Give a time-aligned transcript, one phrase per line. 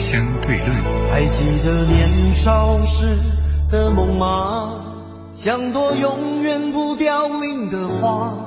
[0.00, 0.70] 相对论。
[1.12, 3.18] 还记得年少时
[3.70, 4.86] 的梦吗？
[5.32, 8.46] 像朵永远不凋零的花，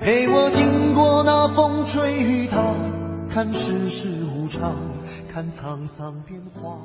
[0.00, 2.74] 陪我经过那风吹雨打，
[3.28, 4.74] 看世事无常，
[5.32, 6.78] 看沧桑变化。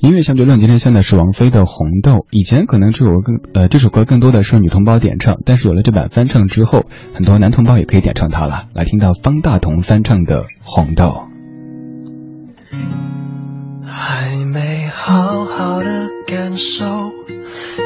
[0.00, 0.58] 音乐相对论。
[0.58, 8.68] 今天现在是王菲的《红豆》，以前可能这首歌更呃这首歌更多的是女同胞点唱，但是有了这版翻唱之后，很多男同胞也可以点唱它了。
[8.74, 11.04] 来听到方大同翻唱的《红豆》。
[16.34, 17.12] 感受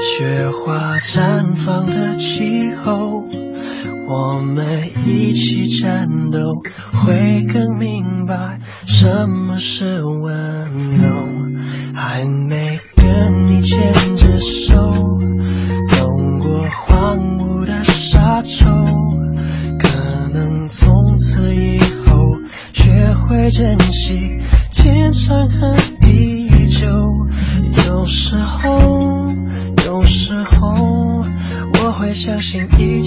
[0.00, 3.22] 雪花绽放的气候，
[4.08, 6.54] 我们一起战斗，
[6.94, 11.26] 会更明白什么是温柔。
[11.94, 14.92] 还没跟你牵着手，
[15.90, 16.08] 走
[16.42, 18.64] 过荒芜的沙丘，
[19.78, 22.16] 可能从此以后
[22.72, 24.38] 学会珍惜
[24.72, 25.76] 天长和
[32.38, 32.97] 我会相信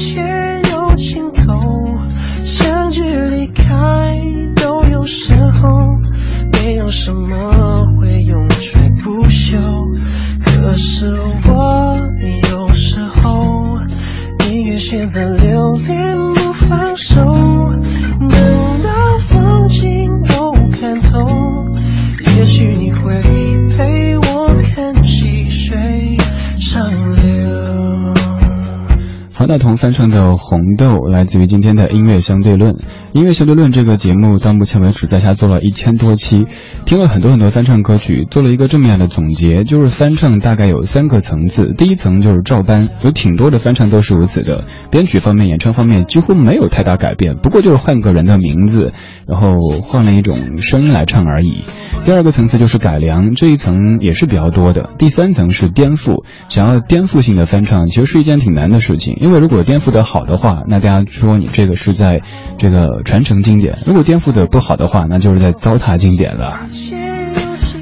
[29.52, 32.78] 大同翻唱的《红豆》来自于今天的音乐相对论。
[33.14, 36.46] 音乐相对论这个节目到目前为止在下做了一千多期，
[36.86, 41.74] 听了很多很多翻唱歌曲，做了一个这么样的总结，就是翻唱大概有三个层次。
[41.78, 48.94] 第一层就是照搬，有挺多的翻唱都是如此的，编曲方面、演唱方面几乎没有太大改变，不过就是换个人的名字，
[49.28, 51.66] 然后换了一种声音来唱而已。
[52.06, 54.90] 第二个层次就是改良，这一层也是比较多的。
[54.98, 59.18] 第三层是颠覆，想要颠覆性的翻唱，其实是一件挺难的事情。
[59.20, 62.22] 因为如果颠覆的好的话，那大家说你这个是在
[62.58, 66.68] 这个传承经典；如果颠覆的不好的话，那就是在糟蹋经典了。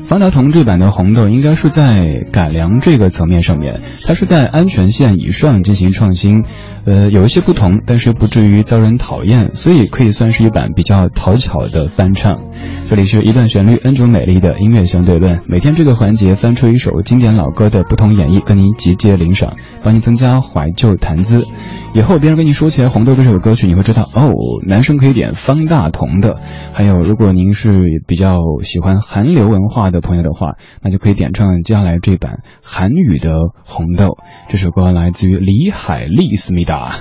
[0.08, 6.46] 方大同这版的《红豆》应该是在改良这个层面上面，它是在安全线以上进行创新，
[6.86, 12.40] 呃，有一些不同，但是不至于遭人讨厌，所以可以算是一版比较讨巧的翻唱。
[12.88, 21.46] 这里是一段旋律 N 种美丽的音乐相对论，每天这个环节翻出一首经典老歌的不同演绎，跟您集结领赏，帮您增加怀旧谈资。
[21.94, 24.32] 以后别人跟你说起来《红豆》这首歌曲，你会知道哦，
[24.66, 26.40] 男生可以点方大同的。
[26.72, 27.70] 还有，如果您是
[28.08, 33.32] 比较喜欢韩流文化的朋友的话，那就可以点唱接下来这版韩语的
[33.66, 34.06] 《红豆》。
[34.50, 36.96] 这首歌来自于李海利思密达，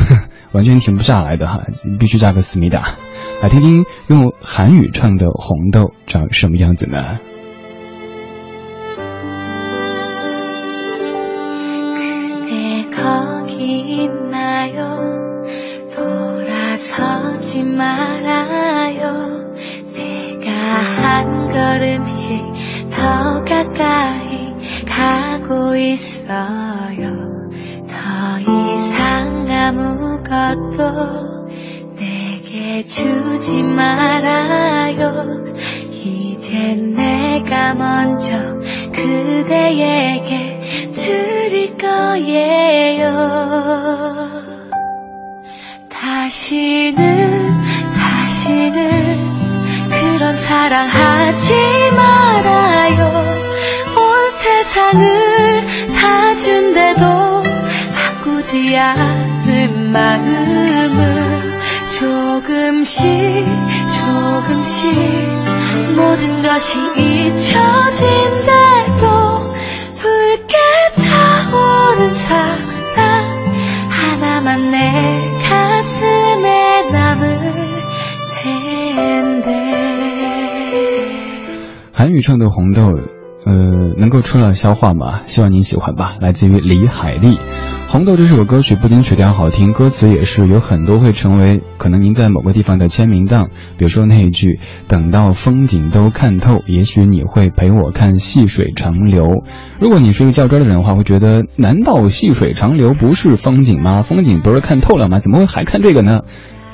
[0.52, 1.66] 完全停不下来的哈，
[1.98, 2.96] 必须加个思密达。
[3.42, 7.20] 来听听用韩语唱的《红豆》长什么样子呢？
[25.80, 27.50] 있어요.
[27.88, 30.78] 더 이상 아무것도
[31.96, 35.40] 내게 주지 말아요.
[35.90, 38.36] 이제 내가 먼저
[38.94, 40.60] 그대에게
[40.92, 43.10] 드릴 거예요.
[45.90, 47.46] 다시는,
[47.92, 49.38] 다시는
[49.88, 51.59] 그런 사랑 하지
[54.69, 55.65] 세상을
[55.99, 57.01] 다 준대도
[57.95, 61.59] 바꾸지 않을 마음을
[61.99, 63.03] 조금씩,
[63.97, 64.85] 조금씩
[65.95, 67.41] 모든 것이 잊혀진대도
[69.95, 70.57] 붉게
[70.95, 73.55] 타오른 사랑
[73.89, 77.51] 하나만 내 가슴에 남을
[78.43, 79.55] 텐데
[81.91, 83.18] 韩语唱的《红豆》，呃，
[84.00, 85.20] 能够出来消化吗？
[85.26, 86.16] 希望您喜欢吧。
[86.20, 87.36] 来自于李海利，
[87.86, 93.50] 《红豆这首歌曲不仅曲调好听，歌词也是有很多会成为可能您在某个地方的签名档。
[93.76, 94.58] 比如说那一句
[94.88, 99.44] “等到风景都看透，也许你会陪我看细水长流”。
[99.78, 104.02] 如果你是一个较真的人的话，会觉得难道细水长流不是风景吗？
[104.02, 105.18] 风景不是看透了吗？
[105.18, 106.22] 怎么会还看这个呢？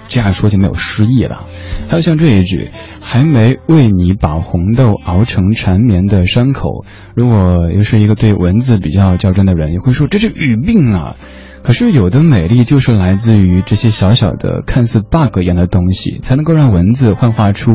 [0.08, 1.44] 这样说就没有诗意了。
[1.88, 2.70] 还有像这一句，
[3.00, 6.84] 还没为你把红豆熬成缠绵的伤口。
[7.14, 11.16] 如果又是一个对文字比较较真的人，也会说这是语病啊。
[11.62, 17.72] 可是有的美丽就是来自于这些小小的看似 bug 一样的东西，才能够让文字幻化出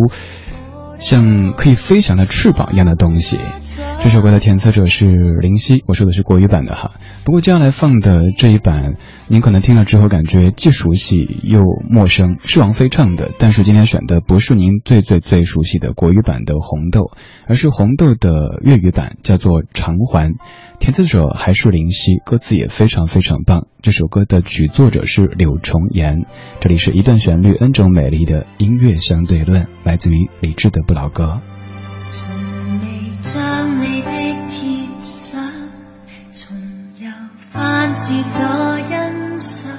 [0.97, 3.37] 像可以飞翔的翅膀一样的东西。
[4.03, 6.93] 这首歌的填词者是林夕，我说的是国语版的哈。
[7.23, 8.95] 不过接下来放的这一版，
[9.27, 13.31] 您可能听了之后感觉既熟悉又陌生，是王菲唱的。
[13.37, 17.01] 但是今天选的不是您最最最熟悉的国语版的《红豆》，
[17.47, 20.31] 而是《红豆》的粤语版，叫做《偿还》。
[20.79, 23.67] 填词者还是林夕，歌词也非常非常棒。
[23.83, 26.25] 这首歌的曲作者是柳重言。
[26.59, 31.39] 这里是一段旋律，n 种美丽的音乐相对论，来自于李志的不老歌。
[37.91, 39.73] 翻照咗欣赏，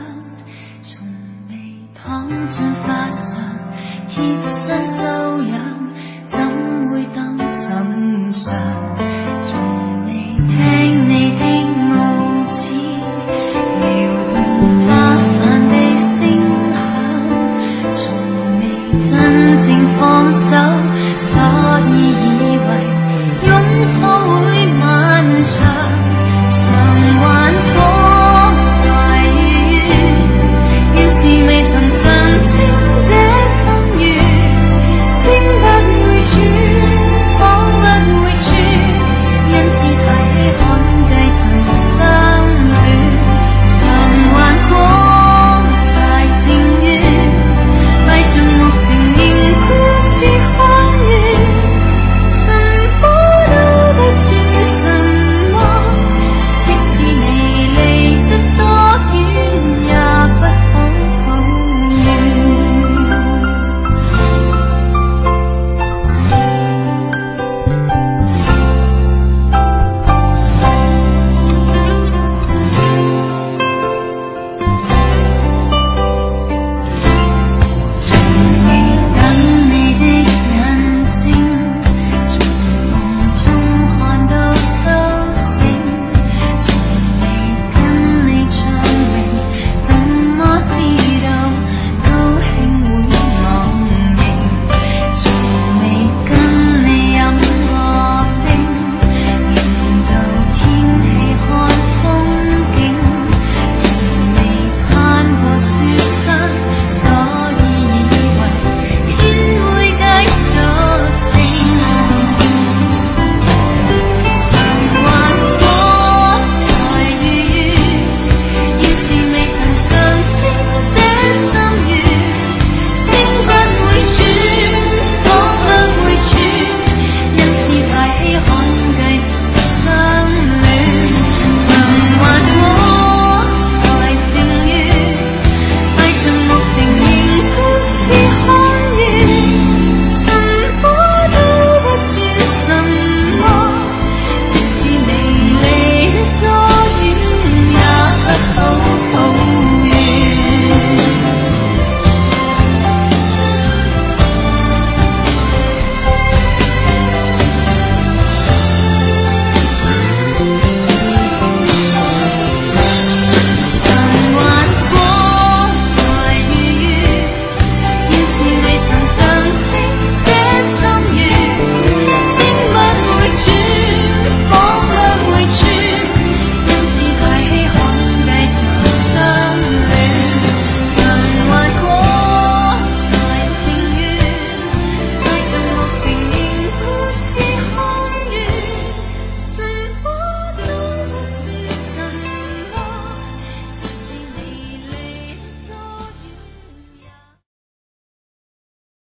[0.82, 1.06] 从
[1.48, 1.54] 未
[1.94, 3.40] 躺进花上，
[4.06, 5.04] 贴身修
[5.44, 5.58] 养，
[6.26, 6.38] 怎
[6.90, 8.52] 会当寻常？